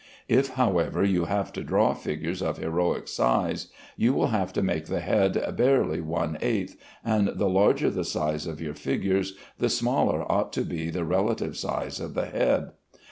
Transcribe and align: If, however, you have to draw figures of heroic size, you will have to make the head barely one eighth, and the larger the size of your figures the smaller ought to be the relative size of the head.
If, 0.27 0.55
however, 0.55 1.03
you 1.03 1.25
have 1.25 1.53
to 1.53 1.63
draw 1.63 1.93
figures 1.93 2.41
of 2.41 2.57
heroic 2.57 3.07
size, 3.07 3.67
you 3.95 4.15
will 4.15 4.29
have 4.29 4.51
to 4.53 4.63
make 4.63 4.87
the 4.87 4.99
head 4.99 5.39
barely 5.55 6.01
one 6.01 6.39
eighth, 6.41 6.75
and 7.05 7.27
the 7.35 7.47
larger 7.47 7.91
the 7.91 8.03
size 8.03 8.47
of 8.47 8.59
your 8.59 8.73
figures 8.73 9.35
the 9.59 9.69
smaller 9.69 10.23
ought 10.27 10.51
to 10.53 10.63
be 10.63 10.89
the 10.89 11.05
relative 11.05 11.55
size 11.55 11.99
of 11.99 12.15
the 12.15 12.25
head. 12.25 12.71